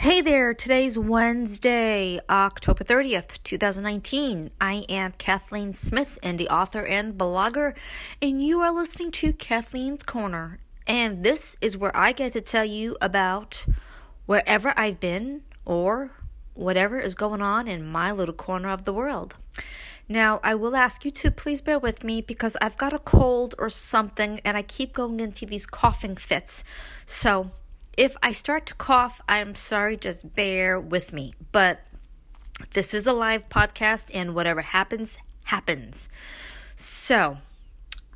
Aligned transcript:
Hey 0.00 0.22
there, 0.22 0.54
today's 0.54 0.98
Wednesday, 0.98 2.20
October 2.30 2.84
30th, 2.84 3.42
2019. 3.42 4.50
I 4.58 4.86
am 4.88 5.12
Kathleen 5.18 5.74
Smith, 5.74 6.18
indie 6.22 6.50
author 6.50 6.86
and 6.86 7.18
blogger, 7.18 7.74
and 8.22 8.42
you 8.42 8.60
are 8.60 8.72
listening 8.72 9.10
to 9.10 9.34
Kathleen's 9.34 10.02
Corner. 10.02 10.58
And 10.86 11.22
this 11.22 11.58
is 11.60 11.76
where 11.76 11.94
I 11.94 12.12
get 12.12 12.32
to 12.32 12.40
tell 12.40 12.64
you 12.64 12.96
about 13.02 13.66
wherever 14.24 14.72
I've 14.74 15.00
been 15.00 15.42
or 15.66 16.12
whatever 16.54 16.98
is 16.98 17.14
going 17.14 17.42
on 17.42 17.68
in 17.68 17.86
my 17.86 18.10
little 18.10 18.32
corner 18.32 18.70
of 18.70 18.86
the 18.86 18.94
world. 18.94 19.34
Now, 20.08 20.40
I 20.42 20.54
will 20.54 20.76
ask 20.76 21.04
you 21.04 21.10
to 21.10 21.30
please 21.30 21.60
bear 21.60 21.78
with 21.78 22.04
me 22.04 22.22
because 22.22 22.56
I've 22.62 22.78
got 22.78 22.94
a 22.94 22.98
cold 23.00 23.54
or 23.58 23.68
something 23.68 24.40
and 24.46 24.56
I 24.56 24.62
keep 24.62 24.94
going 24.94 25.20
into 25.20 25.44
these 25.44 25.66
coughing 25.66 26.16
fits. 26.16 26.64
So, 27.04 27.50
if 27.96 28.16
I 28.22 28.32
start 28.32 28.66
to 28.66 28.74
cough, 28.74 29.20
I'm 29.28 29.54
sorry, 29.54 29.96
just 29.96 30.34
bear 30.34 30.78
with 30.78 31.12
me. 31.12 31.34
But 31.52 31.80
this 32.72 32.94
is 32.94 33.06
a 33.06 33.12
live 33.12 33.48
podcast, 33.48 34.06
and 34.12 34.34
whatever 34.34 34.62
happens, 34.62 35.18
happens. 35.44 36.08
So 36.76 37.38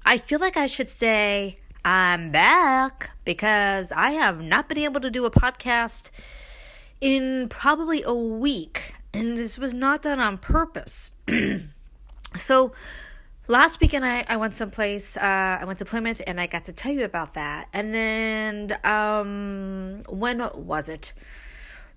I 0.05 0.19
feel 0.19 0.39
like 0.39 0.57
I 0.57 0.67
should 0.67 0.89
say, 0.89 1.59
I'm 1.85 2.31
back 2.31 3.11
because 3.25 3.93
I 3.93 4.13
have 4.13 4.41
not 4.41 4.69
been 4.69 4.79
able 4.79 5.01
to 5.01 5.11
do 5.11 5.25
a 5.25 5.31
podcast 5.31 6.11
in 7.01 7.49
probably 7.49 8.03
a 8.03 8.15
week, 8.15 8.95
and 9.13 9.37
this 9.37 9.59
was 9.59 9.75
not 9.75 10.03
done 10.03 10.21
on 10.21 10.39
purpose. 10.39 11.11
so 12.35 12.73
last 13.47 13.81
weekend 13.81 14.05
I, 14.05 14.25
I 14.29 14.37
went 14.37 14.55
someplace 14.55 15.17
uh, 15.17 15.59
i 15.61 15.65
went 15.65 15.79
to 15.81 15.85
plymouth 15.85 16.23
and 16.27 16.41
i 16.41 16.47
got 16.47 16.65
to 16.67 16.73
tell 16.73 16.93
you 16.93 17.05
about 17.05 17.35
that. 17.35 17.69
And 17.73 17.95
then 17.95 18.79
um, 18.85 20.03
when 20.09 20.39
was 20.55 20.89
it? 20.89 21.13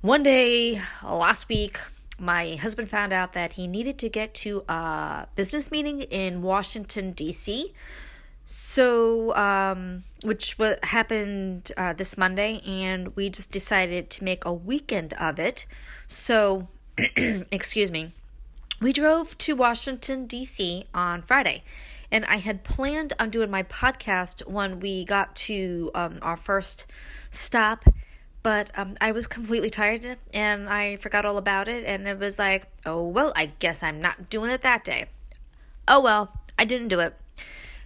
One 0.02 0.24
day 0.24 0.82
last 1.04 1.50
week 1.50 1.80
my 2.20 2.56
husband 2.56 2.90
found 2.90 3.14
out 3.14 3.34
that 3.34 3.54
he 3.54 3.68
needed 3.68 3.98
to 4.00 4.10
get 4.10 4.34
to 4.34 4.64
a 4.68 5.28
business 5.36 5.70
meeting 5.70 6.02
in 6.02 6.42
washington 6.42 7.12
d.c 7.12 7.74
so 8.46 9.36
um, 9.36 10.04
which 10.24 10.58
what 10.58 10.84
happened 10.86 11.72
uh, 11.78 11.94
this 11.94 12.18
monday 12.18 12.62
and 12.66 13.16
we 13.16 13.30
just 13.30 13.52
decided 13.52 14.10
to 14.10 14.24
make 14.24 14.46
a 14.46 14.54
weekend 14.54 15.14
of 15.14 15.38
it. 15.38 15.66
So 16.08 16.70
excuse 17.18 17.92
me 17.92 18.14
we 18.80 18.94
drove 18.94 19.38
to 19.40 19.56
Washington, 19.56 20.28
D.C. 20.28 20.86
on 20.94 21.22
Friday. 21.22 21.64
And 22.12 22.24
I 22.26 22.38
had 22.38 22.64
planned 22.64 23.14
on 23.20 23.30
doing 23.30 23.50
my 23.50 23.64
podcast 23.64 24.48
when 24.48 24.80
we 24.80 25.04
got 25.04 25.36
to 25.36 25.92
um, 25.94 26.20
our 26.22 26.38
first 26.38 26.86
stop, 27.32 27.84
but 28.44 28.72
um, 28.76 28.96
I 29.02 29.12
was 29.12 29.28
completely 29.28 29.70
tired 29.70 30.18
and 30.34 30.70
I 30.70 30.96
forgot 30.98 31.26
all 31.26 31.38
about 31.38 31.68
it. 31.68 31.84
And 31.86 32.08
it 32.08 32.18
was 32.18 32.40
like, 32.40 32.68
oh, 32.86 33.06
well, 33.06 33.34
I 33.36 33.48
guess 33.60 33.84
I'm 33.84 34.00
not 34.00 34.30
doing 34.30 34.52
it 34.52 34.62
that 34.62 34.86
day. 34.86 35.08
Oh, 35.88 36.00
well, 36.00 36.32
I 36.58 36.66
didn't 36.66 36.88
do 36.88 37.00
it. 37.00 37.16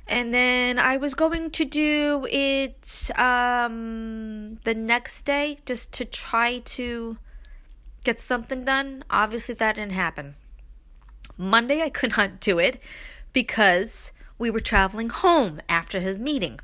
And 0.07 0.33
then 0.33 0.77
I 0.77 0.97
was 0.97 1.13
going 1.13 1.51
to 1.51 1.65
do 1.65 2.27
it 2.29 3.09
um, 3.15 4.59
the 4.65 4.75
next 4.75 5.23
day 5.25 5.59
just 5.65 5.93
to 5.93 6.05
try 6.05 6.59
to 6.59 7.17
get 8.03 8.19
something 8.19 8.65
done. 8.65 9.03
Obviously, 9.09 9.55
that 9.55 9.75
didn't 9.75 9.93
happen. 9.93 10.35
Monday, 11.41 11.81
I 11.81 11.89
could 11.89 12.15
not 12.15 12.39
do 12.39 12.59
it 12.59 12.79
because 13.33 14.11
we 14.37 14.49
were 14.49 14.59
traveling 14.59 15.09
home 15.09 15.61
after 15.67 15.99
his 15.99 16.19
meeting. 16.19 16.59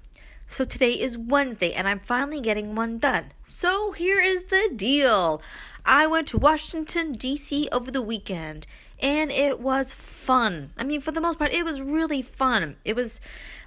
So 0.48 0.64
today 0.64 0.94
is 0.94 1.18
Wednesday 1.18 1.74
and 1.74 1.88
I'm 1.88 2.00
finally 2.00 2.40
getting 2.40 2.74
one 2.76 3.00
done. 3.00 3.34
So 3.44 3.92
here 3.92 4.20
is 4.20 4.46
the 4.46 4.70
deal 4.74 5.42
I 5.86 6.08
went 6.08 6.28
to 6.30 6.38
Washington, 6.38 7.14
D.C. 7.14 7.68
over 7.72 7.92
the 7.92 8.02
weekend 8.02 8.66
and 9.00 9.32
it 9.32 9.60
was 9.60 9.94
fun. 9.94 10.72
I 10.78 10.84
mean, 10.84 11.02
for 11.02 11.12
the 11.12 11.22
most 11.22 11.40
part, 11.40 11.54
it 11.54 11.66
was 11.66 11.82
really 11.82 12.22
fun. 12.22 12.78
It 12.86 12.96
was, 12.96 13.20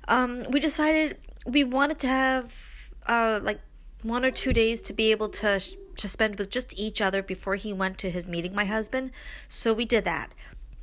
um, 0.08 0.44
we 0.50 0.60
decided 0.60 1.18
we 1.44 1.64
wanted 1.64 1.98
to 2.00 2.06
have, 2.06 2.54
uh, 3.06 3.40
like 3.42 3.60
one 4.02 4.24
or 4.24 4.30
two 4.30 4.52
days 4.52 4.80
to 4.82 4.92
be 4.92 5.10
able 5.10 5.28
to 5.28 5.60
to 5.96 6.08
spend 6.08 6.38
with 6.38 6.48
just 6.48 6.72
each 6.78 7.00
other 7.02 7.22
before 7.22 7.56
he 7.56 7.72
went 7.74 7.98
to 7.98 8.10
his 8.10 8.26
meeting 8.26 8.54
my 8.54 8.64
husband 8.64 9.10
so 9.48 9.74
we 9.74 9.84
did 9.84 10.02
that 10.04 10.32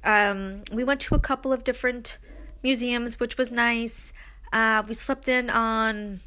um, 0.04 0.64
we 0.72 0.84
went 0.84 1.02
to 1.02 1.16
a 1.16 1.20
couple 1.20 1.52
of 1.52 1.64
different 1.64 2.18
museums, 2.64 3.20
which 3.20 3.38
was 3.38 3.52
nice. 3.52 4.14
Uh, 4.52 4.84
we 4.88 4.94
slept 4.94 5.28
in 5.28 5.50
on 5.50 6.22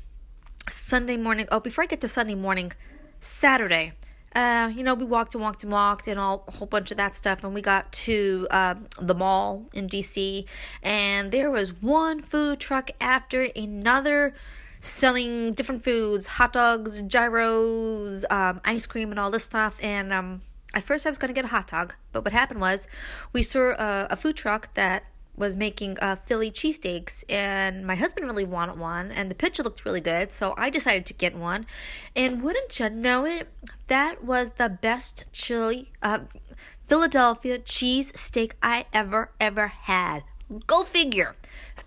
Sunday 0.69 1.17
morning. 1.17 1.47
Oh, 1.51 1.61
before 1.61 1.85
I 1.85 1.87
get 1.87 2.01
to 2.03 2.09
Sunday 2.09 2.35
morning, 2.35 2.73
Saturday. 3.21 3.93
Uh, 4.35 4.71
you 4.73 4.85
know, 4.85 4.95
we 4.95 5.05
walked 5.05 5.35
and 5.35 5.43
walked 5.43 5.65
and 5.65 5.73
walked 5.73 6.07
and 6.07 6.21
all 6.21 6.45
a 6.47 6.53
whole 6.53 6.67
bunch 6.67 6.93
of 6.93 6.97
that 6.97 7.17
stuff, 7.17 7.43
and 7.43 7.53
we 7.53 7.61
got 7.61 7.91
to 7.93 8.47
uh, 8.51 8.75
the 9.01 9.15
mall 9.15 9.67
in 9.73 9.89
DC, 9.89 10.45
and 10.85 11.33
there 11.33 11.51
was 11.51 11.73
one 11.83 12.23
food 12.23 12.61
truck 12.61 12.93
after 13.01 13.49
another 13.57 14.33
selling 14.81 15.53
different 15.53 15.83
foods, 15.83 16.27
hot 16.27 16.53
dogs, 16.53 17.03
gyros, 17.03 18.25
um, 18.31 18.61
ice 18.65 18.87
cream, 18.87 19.11
and 19.11 19.19
all 19.19 19.33
this 19.33 19.45
stuff, 19.45 19.77
and 19.81 20.13
um, 20.13 20.43
at 20.75 20.85
first, 20.85 21.07
I 21.07 21.11
was 21.11 21.19
going 21.19 21.29
to 21.29 21.35
get 21.35 21.45
a 21.45 21.49
hot 21.49 21.69
dog, 21.69 21.95
but 22.13 22.25
what 22.25 22.33
happened 22.33 22.61
was 22.61 22.87
we 23.33 23.43
saw 23.43 23.71
a, 23.71 24.09
a 24.11 24.17
food 24.17 24.37
truck 24.37 24.73
that 24.75 25.05
was 25.37 25.57
making 25.57 25.99
uh, 26.01 26.17
Philly 26.17 26.51
cheesesteaks, 26.51 27.25
and 27.29 27.87
my 27.87 27.95
husband 27.95 28.27
really 28.27 28.45
wanted 28.45 28.79
one, 28.79 29.11
and 29.11 29.31
the 29.31 29.35
picture 29.35 29.63
looked 29.63 29.85
really 29.85 30.01
good, 30.01 30.33
so 30.33 30.55
I 30.57 30.71
decided 30.71 31.07
to 31.07 31.15
get 31.15 31.35
one. 31.35 31.67
And 32.15 32.43
wouldn't 32.43 32.79
you 32.79 32.91
know 32.91 33.25
it, 33.25 33.49
that 33.89 34.23
was 34.23 34.53
the 34.59 34.69
best 34.69 35.25
chili, 35.33 35.93
uh, 36.03 36.21
Philadelphia 36.87 37.59
cheesesteak 37.59 38.53
I 38.63 38.87
ever, 38.93 39.31
ever 39.41 39.69
had. 39.69 40.25
Go 40.67 40.85
figure. 40.85 41.37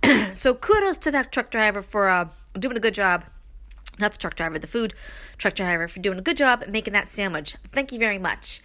so 0.33 0.55
kudos 0.55 0.97
to 0.99 1.11
that 1.11 1.31
truck 1.31 1.51
driver 1.51 1.81
for 1.81 2.09
uh, 2.09 2.29
doing 2.57 2.77
a 2.77 2.79
good 2.79 2.95
job 2.95 3.25
not 3.99 4.13
the 4.13 4.17
truck 4.17 4.35
driver, 4.35 4.59
the 4.59 4.67
food 4.67 4.93
truck 5.37 5.55
driver, 5.55 5.87
for 5.87 5.99
doing 5.99 6.17
a 6.17 6.21
good 6.21 6.37
job 6.37 6.63
making 6.67 6.93
that 6.93 7.09
sandwich. 7.09 7.55
Thank 7.71 7.91
you 7.91 7.99
very 7.99 8.17
much. 8.17 8.61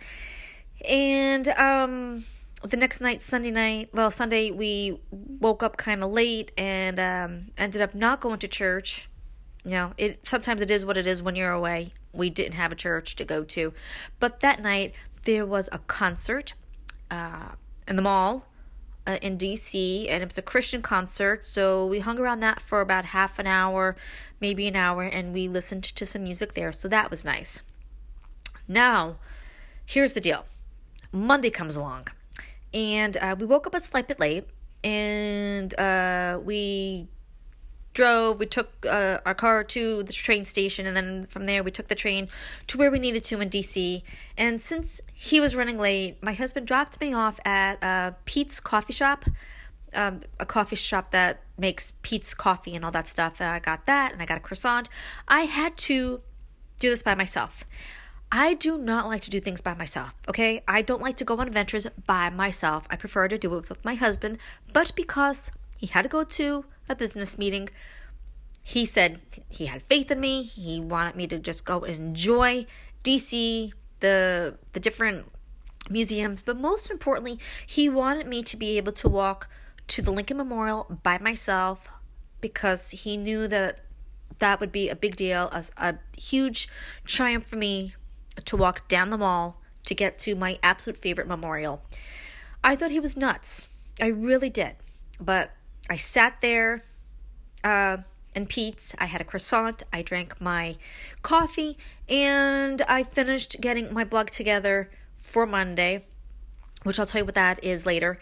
And 0.89 1.49
um, 1.49 2.25
the 2.63 2.77
next 2.77 3.01
night, 3.01 3.23
Sunday 3.23 3.51
night, 3.51 3.91
well, 3.93 4.11
Sunday, 4.11 4.51
we 4.51 5.01
woke 5.11 5.63
up 5.63 5.77
kind 5.77 6.03
of 6.03 6.11
late 6.11 6.53
and 6.57 6.99
um, 6.99 7.47
ended 7.57 7.83
up 7.83 7.95
not 7.95 8.21
going 8.21 8.39
to 8.41 8.49
church. 8.49 9.09
You 9.65 9.73
know, 9.73 9.93
it 9.99 10.21
sometimes 10.27 10.63
it 10.63 10.71
is 10.71 10.85
what 10.85 10.97
it 10.97 11.07
is 11.07 11.23
when 11.23 11.37
you're 11.37 11.53
away. 11.53 11.93
We 12.13 12.31
didn't 12.31 12.55
have 12.55 12.73
a 12.73 12.77
church 12.77 13.17
to 13.17 13.25
go 13.25 13.45
to, 13.45 13.75
but 14.19 14.41
that 14.41 14.63
night 14.63 14.95
there 15.25 15.45
was 15.45 15.69
a 15.73 15.79
concert 15.81 16.55
uh, 17.11 17.51
in 17.87 17.97
the 17.97 18.03
mall 18.03 18.48
uh, 19.09 19.17
in 19.23 19.39
DC, 19.39 20.07
and 20.09 20.23
it 20.23 20.27
was 20.27 20.37
a 20.37 20.43
Christian 20.43 20.83
concert. 20.83 21.43
So 21.45 21.87
we 21.87 22.01
hung 22.01 22.19
around 22.19 22.41
that 22.41 22.61
for 22.61 22.83
about 22.83 23.07
half 23.07 23.39
an 23.39 23.47
hour, 23.47 23.97
maybe 24.39 24.69
an 24.69 24.77
hour, 24.77 25.03
and 25.03 25.33
we 25.33 25.49
listened 25.49 25.83
to 25.85 26.05
some 26.05 26.25
music 26.25 26.53
there. 26.53 26.73
So 26.73 26.89
that 26.89 27.11
was 27.11 27.25
nice. 27.25 27.63
Now, 28.69 29.17
here's 29.87 30.13
the 30.13 30.21
deal 30.21 30.45
Monday 31.11 31.49
comes 31.49 31.75
along, 31.75 32.09
and 32.75 33.17
uh, 33.17 33.35
we 33.39 33.47
woke 33.47 33.67
up 33.67 33.75
a 33.75 33.81
slight 33.81 34.09
bit 34.09 34.21
late, 34.21 34.47
and 34.85 35.73
uh, 35.81 36.39
we 36.45 37.09
drove, 37.99 38.39
we 38.39 38.47
took 38.47 38.87
uh, 38.87 39.19
our 39.27 39.35
car 39.35 39.65
to 39.65 40.05
the 40.05 40.13
train 40.13 40.45
station, 40.45 40.87
and 40.87 40.97
then 40.97 41.27
from 41.27 41.47
there 41.47 41.65
we 41.65 41.73
took 41.73 41.89
the 41.89 41.97
train 41.97 42.29
to 42.69 42.79
where 42.79 42.93
we 42.93 42.99
needed 43.01 43.25
to 43.25 43.41
in 43.41 43.51
DC. 43.51 44.03
And 44.37 44.63
since 44.63 45.01
he 45.13 45.41
was 45.41 45.57
running 45.57 45.79
late, 45.79 46.23
my 46.23 46.33
husband 46.33 46.69
dropped 46.69 47.01
me 47.01 47.13
off 47.13 47.41
at 47.45 47.83
uh, 47.83 48.13
Peet's 48.25 48.61
Coffee 48.61 48.93
Shop, 48.93 49.25
um, 49.95 50.21
a 50.39 50.47
coffee 50.47 50.77
shop 50.77 51.11
that 51.11 51.43
makes 51.59 51.95
Peet's 52.03 52.35
coffee 52.35 52.77
and 52.77 52.85
all 52.85 52.93
that 52.93 53.09
stuff. 53.09 53.41
I 53.41 53.59
got 53.59 53.85
that, 53.87 54.13
and 54.13 54.23
I 54.23 54.27
got 54.27 54.37
a 54.37 54.47
croissant. 54.49 54.89
I 55.27 55.43
had 55.43 55.77
to 55.89 56.21
do 56.79 56.91
this 56.91 57.03
by 57.03 57.17
myself. 57.17 57.65
I 58.31 58.55
do 58.55 58.79
not 58.79 59.09
like 59.09 59.23
to 59.23 59.31
do 59.31 59.41
things 59.41 59.61
by 59.61 59.75
myself, 59.75 60.13
okay? 60.29 60.63
I 60.69 60.83
don't 60.83 61.03
like 61.03 61.17
to 61.17 61.25
go 61.25 61.39
on 61.39 61.49
adventures 61.49 61.89
by 62.07 62.31
myself. 62.31 62.87
I 62.91 62.95
prefer 62.95 63.27
to 63.27 63.39
do 63.39 63.57
it 63.57 63.69
with 63.69 63.85
my 63.85 63.97
husband, 63.97 64.39
but 64.73 64.93
because 64.95 65.51
he 65.79 65.89
had 65.89 66.03
to 66.03 66.09
go 66.09 66.23
to 66.23 66.65
a 66.89 66.95
business 66.95 67.39
meeting. 67.39 67.69
He 68.63 68.85
said 68.85 69.21
he 69.49 69.67
had 69.67 69.83
faith 69.83 70.11
in 70.11 70.21
me. 70.21 70.43
He 70.43 70.81
wanted 70.81 71.17
me 71.17 71.27
to 71.29 71.39
just 71.39 71.65
go 71.65 71.81
and 71.81 71.95
enjoy 71.95 72.67
DC, 73.05 73.73
the 74.01 74.57
the 74.73 74.81
different 74.81 75.27
museums, 75.91 76.43
but 76.43 76.59
most 76.59 76.91
importantly, 76.91 77.39
he 77.67 77.89
wanted 77.89 78.27
me 78.27 78.43
to 78.43 78.57
be 78.57 78.77
able 78.77 78.93
to 78.93 79.09
walk 79.09 79.49
to 79.89 80.03
the 80.03 80.11
Lincoln 80.11 80.37
Memorial 80.37 80.99
by 81.03 81.19
myself 81.19 81.89
because 82.41 82.91
he 82.91 83.17
knew 83.17 83.49
that 83.49 83.81
that 84.39 84.61
would 84.61 84.71
be 84.71 84.89
a 84.89 84.97
big 84.97 85.17
deal, 85.17 85.49
a, 85.53 85.65
a 85.77 85.95
huge 86.17 86.69
triumph 87.05 87.47
for 87.47 87.57
me 87.57 87.95
to 88.45 88.57
walk 88.57 88.87
down 88.89 89.11
the 89.11 89.19
mall 89.19 89.61
to 89.87 89.95
get 89.95 90.19
to 90.21 90.35
my 90.35 90.59
absolute 90.63 90.99
favorite 90.99 91.27
memorial. 91.27 91.83
I 92.63 92.77
thought 92.77 92.91
he 92.91 93.01
was 93.01 93.17
nuts. 93.17 93.69
I 94.01 94.07
really 94.07 94.51
did. 94.51 94.77
But 95.21 95.51
I 95.89 95.97
sat 95.97 96.41
there 96.41 96.85
uh, 97.65 97.99
and 98.35 98.49
Peet's. 98.49 98.95
I 98.99 99.07
had 99.07 99.21
a 99.21 99.25
croissant, 99.25 99.83
I 99.93 100.03
drank 100.03 100.41
my 100.41 100.77
coffee, 101.23 101.79
and 102.09 102.83
I 102.83 103.03
finished 103.03 103.57
getting 103.61 103.93
my 103.93 104.05
blog 104.05 104.31
together 104.31 104.91
for 105.17 105.47
Monday, 105.47 106.05
which 106.83 106.99
I'll 106.99 107.07
tell 107.07 107.21
you 107.21 107.25
what 107.25 107.35
that 107.35 107.63
is 107.65 107.87
later. 107.87 108.19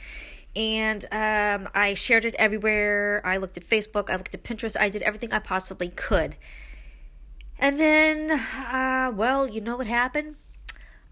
And 0.54 1.04
um, 1.12 1.68
I 1.74 1.92
shared 1.94 2.24
it 2.24 2.34
everywhere. 2.38 3.20
I 3.24 3.36
looked 3.36 3.58
at 3.58 3.68
Facebook, 3.68 4.08
I 4.08 4.16
looked 4.16 4.34
at 4.34 4.42
Pinterest, 4.42 4.78
I 4.78 4.88
did 4.88 5.02
everything 5.02 5.32
I 5.32 5.38
possibly 5.38 5.88
could. 5.88 6.36
And 7.58 7.78
then, 7.80 8.30
uh, 8.30 9.12
well, 9.14 9.48
you 9.48 9.60
know 9.60 9.76
what 9.76 9.86
happened? 9.86 10.36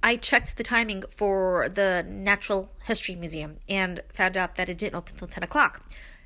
I 0.02 0.16
checked 0.16 0.56
the 0.56 0.62
timing 0.62 1.04
for 1.14 1.68
the 1.68 2.04
Natural 2.06 2.70
History 2.84 3.14
Museum 3.14 3.56
and 3.68 4.02
found 4.12 4.36
out 4.36 4.56
that 4.56 4.68
it 4.68 4.76
didn't 4.76 4.96
open 4.96 5.14
until 5.14 5.28
10 5.28 5.42
o'clock. 5.42 5.82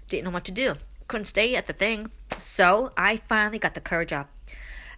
Didn't 0.08 0.24
know 0.24 0.30
what 0.30 0.44
to 0.44 0.52
do. 0.52 0.74
Couldn't 1.06 1.26
stay 1.26 1.54
at 1.54 1.66
the 1.66 1.72
thing. 1.72 2.10
So 2.38 2.92
I 2.96 3.18
finally 3.18 3.58
got 3.58 3.74
the 3.74 3.80
courage 3.80 4.12
up. 4.12 4.30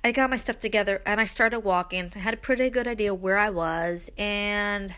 I 0.03 0.13
got 0.13 0.31
my 0.31 0.37
stuff 0.37 0.59
together 0.59 1.03
and 1.05 1.21
I 1.21 1.25
started 1.27 1.61
walking. 1.61 2.13
I 2.15 2.21
had 2.21 2.35
a 2.35 2.39
pretty 2.39 2.71
good 2.71 2.89
idea 2.89 3.13
where 3.13 3.37
I 3.37 3.51
was, 3.51 4.11
and 4.17 4.95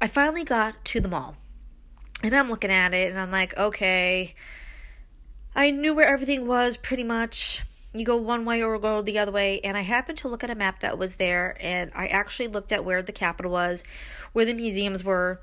I 0.00 0.06
finally 0.06 0.44
got 0.44 0.84
to 0.86 1.00
the 1.00 1.08
mall. 1.08 1.36
And 2.22 2.34
I'm 2.34 2.50
looking 2.50 2.70
at 2.70 2.94
it 2.94 3.10
and 3.10 3.18
I'm 3.18 3.30
like, 3.30 3.56
okay. 3.56 4.34
I 5.54 5.70
knew 5.70 5.94
where 5.94 6.06
everything 6.06 6.46
was 6.46 6.76
pretty 6.76 7.04
much 7.04 7.62
you 7.94 8.06
go 8.06 8.16
one 8.16 8.44
way 8.44 8.62
or 8.62 8.78
go 8.78 9.02
the 9.02 9.18
other 9.18 9.32
way. 9.32 9.60
And 9.60 9.76
I 9.76 9.82
happened 9.82 10.18
to 10.18 10.28
look 10.28 10.42
at 10.42 10.50
a 10.50 10.54
map 10.54 10.80
that 10.80 10.98
was 10.98 11.14
there, 11.14 11.56
and 11.60 11.90
I 11.94 12.08
actually 12.08 12.48
looked 12.48 12.72
at 12.72 12.84
where 12.84 13.02
the 13.02 13.12
capital 13.12 13.52
was, 13.52 13.84
where 14.32 14.44
the 14.44 14.54
museums 14.54 15.04
were, 15.04 15.40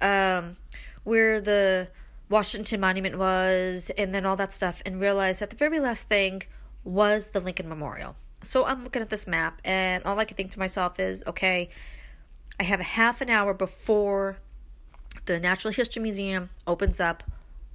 um, 0.00 0.56
where 1.04 1.40
the 1.40 1.88
Washington 2.32 2.80
Monument 2.80 3.18
was, 3.18 3.90
and 3.98 4.14
then 4.14 4.24
all 4.24 4.36
that 4.36 4.54
stuff, 4.54 4.82
and 4.86 4.98
realized 4.98 5.40
that 5.40 5.50
the 5.50 5.56
very 5.56 5.78
last 5.78 6.04
thing 6.04 6.42
was 6.82 7.28
the 7.28 7.40
Lincoln 7.40 7.68
Memorial. 7.68 8.16
So 8.42 8.64
I'm 8.64 8.82
looking 8.82 9.02
at 9.02 9.10
this 9.10 9.26
map, 9.26 9.60
and 9.64 10.02
all 10.04 10.18
I 10.18 10.24
can 10.24 10.36
think 10.36 10.50
to 10.52 10.58
myself 10.58 10.98
is, 10.98 11.22
okay, 11.26 11.68
I 12.58 12.62
have 12.62 12.80
a 12.80 12.84
half 12.84 13.20
an 13.20 13.28
hour 13.28 13.52
before 13.52 14.38
the 15.26 15.38
Natural 15.38 15.74
History 15.74 16.02
Museum 16.02 16.48
opens 16.66 17.00
up. 17.00 17.22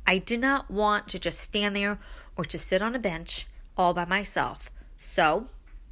I 0.07 0.17
did 0.17 0.39
not 0.39 0.71
want 0.71 1.07
to 1.09 1.19
just 1.19 1.39
stand 1.39 1.75
there 1.75 1.99
or 2.35 2.43
to 2.45 2.57
sit 2.57 2.81
on 2.81 2.95
a 2.95 2.99
bench 2.99 3.45
all 3.77 3.93
by 3.93 4.05
myself. 4.05 4.71
So 4.97 5.47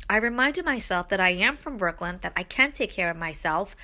I 0.10 0.18
reminded 0.18 0.66
myself 0.66 1.10
that 1.10 1.20
I 1.20 1.30
am 1.30 1.56
from 1.56 1.78
Brooklyn, 1.78 2.18
that 2.24 2.34
I 2.36 2.42
can 2.42 2.72
take 2.72 2.90
care 2.90 3.12
of 3.12 3.18
myself, 3.18 3.76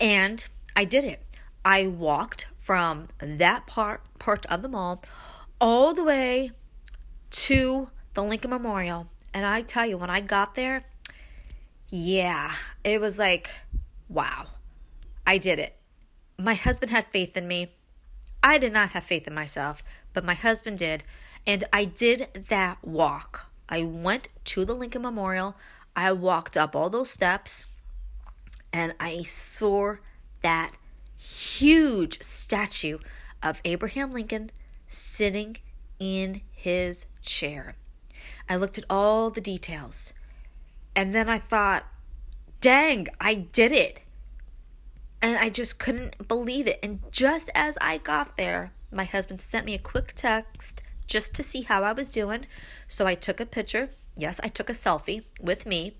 and 0.00 0.42
I 0.74 0.86
did 0.86 1.04
it. 1.04 1.22
I 1.62 1.86
walked 1.86 2.46
from 2.70 3.08
that 3.18 3.66
part 3.66 4.00
part 4.20 4.46
of 4.46 4.62
the 4.62 4.68
mall 4.68 5.02
all 5.60 5.92
the 5.92 6.04
way 6.04 6.52
to 7.28 7.90
the 8.14 8.22
Lincoln 8.22 8.50
Memorial. 8.50 9.08
And 9.34 9.44
I 9.44 9.62
tell 9.62 9.84
you, 9.84 9.98
when 9.98 10.08
I 10.08 10.20
got 10.20 10.54
there, 10.54 10.84
yeah, 11.88 12.54
it 12.84 13.00
was 13.00 13.18
like, 13.18 13.50
wow, 14.08 14.46
I 15.26 15.38
did 15.38 15.58
it. 15.58 15.74
My 16.38 16.54
husband 16.54 16.92
had 16.92 17.06
faith 17.08 17.36
in 17.36 17.48
me. 17.48 17.72
I 18.40 18.58
did 18.58 18.72
not 18.72 18.90
have 18.90 19.02
faith 19.02 19.26
in 19.26 19.34
myself, 19.34 19.82
but 20.12 20.24
my 20.24 20.34
husband 20.34 20.78
did. 20.78 21.02
And 21.44 21.64
I 21.72 21.86
did 21.86 22.46
that 22.50 22.78
walk 22.84 23.50
I 23.68 23.82
went 23.82 24.28
to 24.44 24.64
the 24.64 24.74
Lincoln 24.74 25.02
Memorial. 25.02 25.56
I 25.96 26.12
walked 26.12 26.56
up 26.56 26.76
all 26.76 26.88
those 26.88 27.10
steps 27.10 27.66
and 28.72 28.94
I 29.00 29.24
saw 29.24 29.96
that 30.42 30.72
huge 31.20 32.22
statue 32.22 32.98
of 33.42 33.60
Abraham 33.64 34.12
Lincoln 34.12 34.50
sitting 34.88 35.58
in 35.98 36.40
his 36.50 37.06
chair. 37.22 37.76
I 38.48 38.56
looked 38.56 38.78
at 38.78 38.84
all 38.88 39.30
the 39.30 39.40
details 39.40 40.12
and 40.96 41.14
then 41.14 41.28
I 41.28 41.38
thought, 41.38 41.84
dang, 42.60 43.06
I 43.20 43.34
did 43.34 43.70
it. 43.70 44.00
And 45.22 45.36
I 45.36 45.50
just 45.50 45.78
couldn't 45.78 46.26
believe 46.26 46.66
it. 46.66 46.78
And 46.82 47.00
just 47.12 47.50
as 47.54 47.76
I 47.80 47.98
got 47.98 48.36
there, 48.36 48.72
my 48.90 49.04
husband 49.04 49.42
sent 49.42 49.66
me 49.66 49.74
a 49.74 49.78
quick 49.78 50.14
text 50.16 50.82
just 51.06 51.34
to 51.34 51.42
see 51.42 51.62
how 51.62 51.82
I 51.84 51.92
was 51.92 52.10
doing. 52.10 52.46
So 52.88 53.06
I 53.06 53.14
took 53.14 53.38
a 53.38 53.46
picture. 53.46 53.90
Yes, 54.16 54.40
I 54.42 54.48
took 54.48 54.70
a 54.70 54.74
selfie 54.74 55.24
with 55.40 55.66
me 55.66 55.96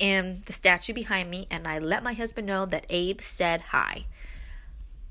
and 0.00 0.42
the 0.46 0.52
statue 0.52 0.94
behind 0.94 1.30
me, 1.30 1.46
and 1.50 1.68
I 1.68 1.78
let 1.78 2.02
my 2.02 2.14
husband 2.14 2.46
know 2.46 2.64
that 2.66 2.86
Abe 2.88 3.20
said 3.20 3.60
hi. 3.60 4.06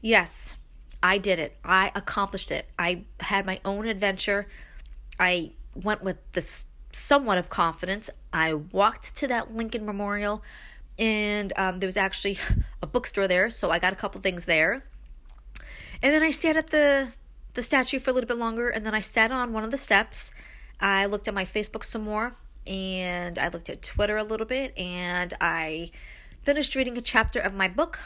Yes, 0.02 0.56
I 1.04 1.18
did 1.18 1.40
it. 1.40 1.58
I 1.64 1.92
accomplished 1.96 2.52
it. 2.52 2.70
I 2.78 3.04
had 3.20 3.46
my 3.46 3.60
own 3.66 3.88
adventure. 3.88 4.48
I 5.20 5.52
went 5.76 6.04
with 6.04 6.18
this 6.34 6.66
somewhat 6.92 7.38
of 7.38 7.50
confidence. 7.50 8.10
I 8.34 8.54
walked 8.54 9.16
to 9.18 9.28
that 9.28 9.54
Lincoln 9.54 9.86
Memorial, 9.86 10.44
and 10.98 11.54
um, 11.58 11.80
there 11.80 11.88
was 11.88 11.98
actually 11.98 12.38
a 12.82 12.88
bookstore 12.88 13.28
there, 13.28 13.50
so 13.50 13.72
I 13.72 13.80
got 13.80 13.94
a 13.94 13.96
couple 13.96 14.22
things 14.22 14.46
there. 14.46 14.84
And 16.02 16.14
then 16.14 16.24
I 16.24 16.32
stayed 16.32 16.58
at 16.58 16.68
the 16.68 17.10
the 17.56 17.64
statue 17.64 18.00
for 18.00 18.12
a 18.12 18.14
little 18.14 18.28
bit 18.28 18.38
longer, 18.38 18.70
and 18.70 18.86
then 18.86 18.94
I 18.94 19.00
sat 19.00 19.32
on 19.32 19.54
one 19.54 19.64
of 19.64 19.72
the 19.72 19.78
steps. 19.78 20.32
I 20.80 21.08
looked 21.08 21.28
at 21.28 21.34
my 21.34 21.46
Facebook 21.46 21.84
some 21.84 22.04
more, 22.04 22.34
and 22.66 23.38
I 23.38 23.50
looked 23.50 23.70
at 23.70 23.82
Twitter 23.82 24.18
a 24.18 24.24
little 24.24 24.46
bit, 24.46 24.78
and 24.78 25.34
I 25.42 25.92
finished 26.44 26.76
reading 26.76 26.98
a 26.98 27.02
chapter 27.02 27.40
of 27.40 27.54
my 27.54 27.68
book. 27.68 28.00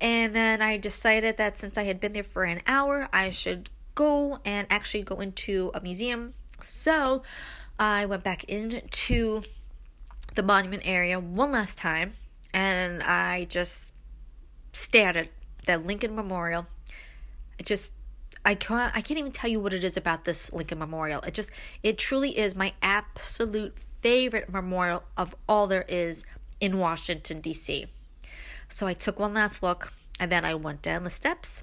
And 0.00 0.34
then 0.34 0.60
I 0.60 0.76
decided 0.76 1.38
that 1.38 1.58
since 1.58 1.78
I 1.78 1.84
had 1.84 2.00
been 2.00 2.12
there 2.12 2.24
for 2.24 2.44
an 2.44 2.60
hour, 2.66 3.08
I 3.12 3.30
should 3.30 3.70
go 3.94 4.38
and 4.44 4.66
actually 4.70 5.02
go 5.02 5.20
into 5.20 5.70
a 5.74 5.80
museum. 5.80 6.34
So 6.60 7.22
I 7.78 8.06
went 8.06 8.22
back 8.22 8.44
into 8.44 9.42
the 10.34 10.42
monument 10.42 10.82
area 10.84 11.18
one 11.18 11.50
last 11.50 11.78
time 11.78 12.14
and 12.52 13.02
I 13.02 13.44
just 13.44 13.92
stared 14.72 15.16
at 15.16 15.28
the 15.66 15.78
Lincoln 15.78 16.14
Memorial. 16.14 16.66
It 17.58 17.66
just 17.66 17.92
I 18.44 18.54
can't 18.54 18.94
I 18.94 19.00
can't 19.00 19.18
even 19.18 19.32
tell 19.32 19.50
you 19.50 19.60
what 19.60 19.72
it 19.72 19.82
is 19.82 19.96
about 19.96 20.24
this 20.24 20.52
Lincoln 20.52 20.78
Memorial. 20.78 21.20
It 21.22 21.34
just 21.34 21.50
it 21.82 21.98
truly 21.98 22.38
is 22.38 22.54
my 22.54 22.74
absolute 22.82 23.76
favorite 24.00 24.50
memorial 24.50 25.02
of 25.16 25.34
all 25.48 25.66
there 25.66 25.84
is 25.88 26.24
in 26.60 26.78
Washington 26.78 27.40
D.C. 27.40 27.86
So 28.68 28.86
I 28.86 28.94
took 28.94 29.18
one 29.18 29.34
last 29.34 29.62
look 29.62 29.92
and 30.18 30.30
then 30.30 30.44
I 30.44 30.54
went 30.54 30.82
down 30.82 31.04
the 31.04 31.10
steps 31.10 31.62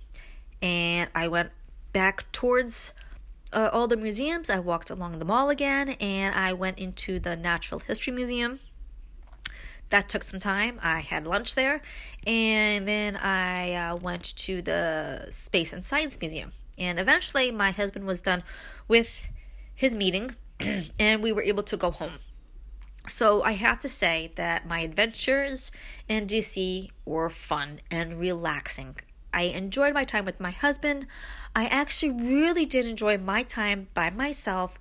and 0.62 1.10
I 1.14 1.28
went 1.28 1.52
back 1.92 2.32
towards 2.32 2.92
uh, 3.52 3.70
all 3.72 3.88
the 3.88 3.98
museums. 3.98 4.50
I 4.50 4.60
walked 4.60 4.90
along 4.90 5.20
the 5.20 5.26
mall 5.26 5.50
again 5.50 5.90
and 5.90 6.34
I 6.36 6.54
went 6.54 6.80
into 6.80 7.20
the 7.20 7.36
Natural 7.36 7.80
History 7.80 8.14
Museum. 8.14 8.60
That 9.90 10.10
took 10.10 10.24
some 10.24 10.40
time. 10.40 10.80
I 10.82 11.02
had 11.02 11.28
lunch 11.28 11.56
there 11.56 11.82
and 12.26 12.88
then 12.88 13.16
I 13.16 13.74
uh, 13.74 13.96
went 13.98 14.36
to 14.38 14.62
the 14.62 15.28
Space 15.30 15.74
and 15.74 15.86
Science 15.86 16.18
Museum. 16.20 16.54
And 16.78 17.00
eventually, 17.00 17.52
my 17.52 17.70
husband 17.70 18.08
was 18.08 18.22
done 18.22 18.44
with 18.88 19.28
his 19.76 19.94
meeting 19.94 20.36
and 21.00 21.22
we 21.22 21.32
were 21.32 21.44
able 21.44 21.64
to 21.64 21.78
go 21.78 21.92
home. 21.92 22.14
So, 23.06 23.44
I 23.44 23.52
have 23.54 23.82
to 23.82 23.90
say 23.90 24.32
that 24.36 24.66
my 24.66 24.80
adventures 24.80 25.72
in 26.08 26.26
DC 26.26 26.90
were 27.06 27.30
fun 27.30 27.82
and 27.92 28.20
relaxing. 28.20 28.96
I 29.34 29.44
enjoyed 29.44 29.94
my 29.94 30.06
time 30.06 30.26
with 30.26 30.40
my 30.40 30.52
husband. 30.52 31.08
I 31.56 31.66
actually 31.66 32.12
really 32.12 32.66
did 32.66 32.86
enjoy 32.86 33.18
my 33.18 33.44
time 33.44 33.88
by 33.94 34.10
myself 34.10 34.80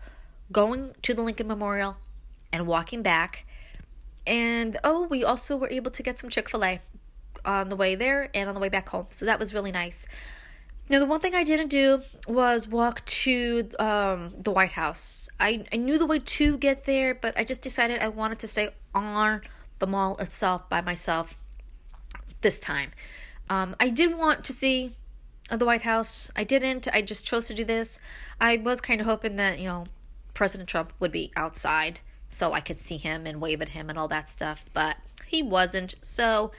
going 0.52 0.94
to 1.02 1.14
the 1.14 1.22
Lincoln 1.22 1.48
Memorial 1.48 1.96
and 2.52 2.66
walking 2.66 3.02
back. 3.02 3.46
And 4.26 4.78
oh, 4.84 5.06
we 5.08 5.24
also 5.24 5.56
were 5.56 5.70
able 5.70 5.90
to 5.90 6.02
get 6.02 6.18
some 6.18 6.30
Chick 6.30 6.48
fil 6.50 6.64
A 6.64 6.80
on 7.44 7.70
the 7.70 7.76
way 7.76 7.94
there 7.94 8.30
and 8.34 8.48
on 8.48 8.54
the 8.54 8.60
way 8.60 8.68
back 8.68 8.88
home. 8.90 9.06
So 9.10 9.24
that 9.24 9.38
was 9.38 9.54
really 9.54 9.72
nice. 9.72 10.06
Now, 10.92 10.98
the 10.98 11.06
one 11.06 11.20
thing 11.20 11.34
I 11.34 11.42
didn't 11.42 11.68
do 11.68 12.02
was 12.28 12.68
walk 12.68 13.02
to 13.06 13.66
um, 13.78 14.34
the 14.38 14.50
White 14.50 14.72
House. 14.72 15.30
I, 15.40 15.64
I 15.72 15.76
knew 15.76 15.96
the 15.96 16.04
way 16.04 16.18
to 16.18 16.58
get 16.58 16.84
there, 16.84 17.14
but 17.14 17.34
I 17.34 17.44
just 17.44 17.62
decided 17.62 18.02
I 18.02 18.08
wanted 18.08 18.40
to 18.40 18.48
stay 18.48 18.68
on 18.94 19.40
the 19.78 19.86
mall 19.86 20.18
itself 20.18 20.68
by 20.68 20.82
myself 20.82 21.38
this 22.42 22.60
time. 22.60 22.90
Um, 23.48 23.74
I 23.80 23.88
did 23.88 24.18
want 24.18 24.44
to 24.44 24.52
see 24.52 24.94
the 25.50 25.64
White 25.64 25.80
House. 25.80 26.30
I 26.36 26.44
didn't. 26.44 26.86
I 26.92 27.00
just 27.00 27.26
chose 27.26 27.46
to 27.46 27.54
do 27.54 27.64
this. 27.64 27.98
I 28.38 28.58
was 28.58 28.82
kind 28.82 29.00
of 29.00 29.06
hoping 29.06 29.36
that, 29.36 29.60
you 29.60 29.68
know, 29.68 29.86
President 30.34 30.68
Trump 30.68 30.92
would 31.00 31.10
be 31.10 31.32
outside 31.36 32.00
so 32.28 32.52
I 32.52 32.60
could 32.60 32.80
see 32.80 32.98
him 32.98 33.26
and 33.26 33.40
wave 33.40 33.62
at 33.62 33.70
him 33.70 33.88
and 33.88 33.98
all 33.98 34.08
that 34.08 34.28
stuff, 34.28 34.66
but 34.74 34.98
he 35.26 35.42
wasn't. 35.42 35.94
So 36.02 36.52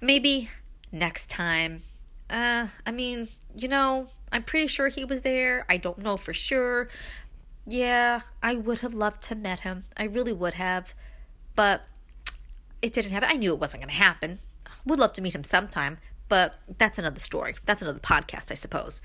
maybe 0.00 0.48
next 0.90 1.28
time. 1.28 1.82
Uh, 2.30 2.66
I 2.86 2.90
mean, 2.90 3.28
you 3.54 3.68
know, 3.68 4.08
I'm 4.32 4.42
pretty 4.42 4.66
sure 4.66 4.88
he 4.88 5.04
was 5.04 5.22
there. 5.22 5.64
I 5.68 5.76
don't 5.78 5.98
know 5.98 6.16
for 6.16 6.32
sure. 6.34 6.88
Yeah, 7.66 8.20
I 8.42 8.54
would 8.56 8.78
have 8.78 8.94
loved 8.94 9.22
to 9.24 9.34
met 9.34 9.60
him. 9.60 9.84
I 9.96 10.04
really 10.04 10.32
would 10.32 10.54
have. 10.54 10.94
But 11.54 11.82
it 12.82 12.92
didn't 12.94 13.12
happen. 13.12 13.28
I 13.30 13.34
knew 13.36 13.52
it 13.52 13.60
wasn't 13.60 13.82
going 13.82 13.90
to 13.90 13.94
happen. 13.94 14.38
Would 14.86 14.98
love 15.00 15.12
to 15.14 15.20
meet 15.22 15.34
him 15.34 15.44
sometime, 15.44 15.98
but 16.28 16.54
that's 16.78 16.98
another 16.98 17.20
story. 17.20 17.54
That's 17.66 17.82
another 17.82 17.98
podcast, 18.00 18.50
I 18.50 18.54
suppose. 18.54 19.00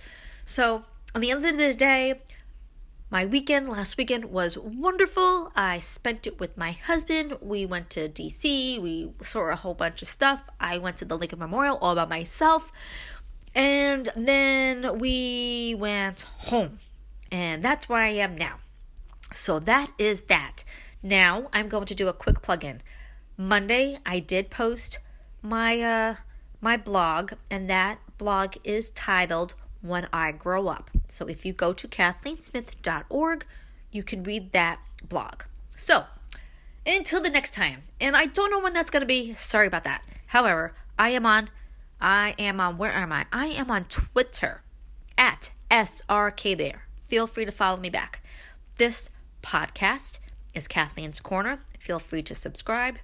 So, 0.46 0.84
on 1.16 1.22
the 1.22 1.32
end 1.32 1.46
of 1.46 1.58
the 1.58 1.74
day, 1.74 2.22
My 3.10 3.28
weekend 3.28 3.70
last 3.70 3.96
weekend 3.98 4.26
was 4.26 4.58
wonderful. 4.58 5.52
I 5.56 5.80
spent 5.80 6.26
it 6.26 6.40
with 6.40 6.58
my 6.58 6.72
husband. 6.72 7.38
We 7.42 7.64
went 7.66 7.92
to 7.92 8.10
DC. 8.10 8.82
We 8.82 9.12
saw 9.22 9.52
a 9.52 9.56
whole 9.56 9.76
bunch 9.76 10.02
of 10.02 10.08
stuff. 10.08 10.42
I 10.60 10.80
went 10.80 10.98
to 10.98 11.06
the 11.06 11.16
Lincoln 11.18 11.38
Memorial 11.40 11.78
all 11.78 11.96
by 11.96 12.06
myself. 12.06 12.72
And 13.56 14.12
then 14.16 14.98
we 15.00 15.76
went 15.78 16.22
home. 16.38 16.80
And 17.32 17.64
that's 17.64 17.88
where 17.88 18.02
I 18.02 18.10
am 18.10 18.38
now. 18.38 18.58
So 19.32 19.60
that 19.60 19.92
is 19.98 20.24
that. 20.24 20.64
Now 21.02 21.50
I'm 21.54 21.70
going 21.70 21.86
to 21.86 21.96
do 21.96 22.08
a 22.08 22.14
quick 22.14 22.42
plug-in. 22.42 22.82
Monday 23.38 23.98
I 24.06 24.20
did 24.20 24.50
post 24.50 25.00
my 25.42 25.82
uh 25.82 26.16
my 26.62 26.78
blog 26.78 27.34
and 27.50 27.70
that 27.70 28.00
blog 28.18 28.56
is 28.64 28.90
titled 28.92 29.54
When 29.82 30.08
I 30.14 30.32
Grow 30.32 30.68
Up. 30.68 30.90
So 31.10 31.26
if 31.26 31.46
you 31.46 31.52
go 31.52 31.74
to 31.74 31.88
kathleensmith.org, 31.88 33.46
you 33.92 34.04
can 34.04 34.24
read 34.24 34.54
that 34.54 34.80
blog. 35.08 35.44
So, 35.76 36.06
until 36.86 37.22
the 37.22 37.30
next 37.30 37.54
time. 37.54 37.84
And 38.00 38.16
I 38.16 38.26
don't 38.26 38.52
know 38.52 38.62
when 38.62 38.74
that's 38.74 38.90
going 38.90 39.02
to 39.02 39.08
be. 39.08 39.34
Sorry 39.34 39.68
about 39.68 39.84
that. 39.84 40.04
However, 40.28 40.74
I 40.98 41.10
am 41.10 41.26
on 41.26 41.50
I 42.04 42.36
am 42.38 42.60
on 42.60 42.78
where 42.78 42.92
am 42.92 43.14
I? 43.14 43.26
I 43.32 43.48
am 43.48 43.72
on 43.72 43.86
Twitter 43.86 44.62
at 45.18 45.52
s 45.72 46.02
r 46.10 46.32
k 46.32 46.54
SRKBear. 46.54 46.80
Feel 47.08 47.28
free 47.28 47.46
to 47.46 47.52
follow 47.52 47.78
me 47.78 47.90
back. 47.90 48.22
This 48.78 49.10
podcast 49.42 50.20
is 50.54 50.68
Kathleen's 50.68 51.22
Corner. 51.22 51.60
Feel 51.80 52.00
free 52.00 52.22
to 52.24 52.36
subscribe. 52.36 52.98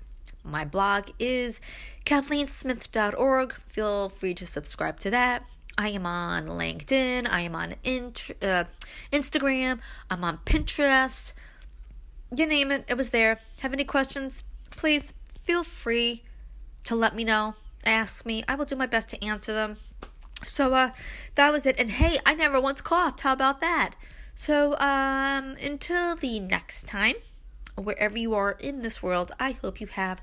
My 0.44 0.66
blog 0.66 1.12
is 1.18 1.62
kathleensmith.org. 2.06 3.54
Feel 3.70 4.10
free 4.10 4.34
to 4.34 4.46
subscribe 4.46 5.00
to 5.00 5.10
that. 5.12 5.46
I 5.78 5.90
am 5.90 6.06
on 6.06 6.48
LinkedIn. 6.48 7.26
I 7.30 7.40
am 7.40 7.56
on 7.56 7.76
int- 7.86 8.32
uh, 8.42 8.66
Instagram. 9.14 9.80
I'm 10.10 10.26
on 10.26 10.40
Pinterest. 10.40 11.32
You 12.36 12.46
name 12.46 12.70
it, 12.70 12.84
it 12.90 12.98
was 12.98 13.12
there. 13.12 13.40
Have 13.60 13.72
any 13.72 13.86
questions? 13.86 14.44
Please 14.72 15.14
feel 15.42 15.64
free 15.64 16.24
to 16.84 16.96
let 16.96 17.16
me 17.16 17.24
know. 17.24 17.56
Ask 17.86 18.26
me. 18.26 18.44
I 18.48 18.56
will 18.56 18.66
do 18.66 18.76
my 18.76 18.86
best 18.86 19.10
to 19.10 19.24
answer 19.24 19.54
them. 19.54 19.78
So 20.44 20.74
uh 20.74 20.92
that 21.36 21.52
was 21.52 21.66
it. 21.66 21.76
And 21.78 21.90
hey, 21.90 22.20
I 22.26 22.34
never 22.34 22.60
once 22.60 22.82
coughed. 22.82 23.22
How 23.22 23.34
about 23.34 23.62
that? 23.62 23.96
So 24.36 24.78
um 24.80 25.56
until 25.62 26.16
the 26.16 26.40
next 26.40 26.88
time, 26.88 27.16
wherever 27.76 28.18
you 28.18 28.34
are 28.34 28.52
in 28.52 28.82
this 28.82 29.04
world, 29.04 29.32
I 29.40 29.52
hope 29.52 29.82
you 29.82 29.88
have 29.88 30.22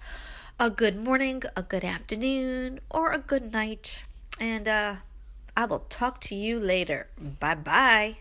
a 0.58 0.70
good 0.70 0.96
morning, 0.96 1.42
a 1.54 1.62
good 1.62 1.84
afternoon, 1.84 2.80
or 2.90 3.12
a 3.12 3.18
good 3.18 3.52
night. 3.52 4.04
And 4.40 4.68
uh 4.68 4.96
I 5.56 5.64
will 5.64 5.86
talk 5.88 6.20
to 6.22 6.34
you 6.34 6.60
later. 6.60 7.08
Bye 7.18 7.54
bye. 7.54 8.16